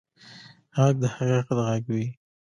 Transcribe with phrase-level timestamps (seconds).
[0.77, 2.05] غږ د حقیقت غږ وي